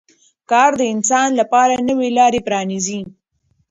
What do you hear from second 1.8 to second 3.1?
نوې لارې پرانیزي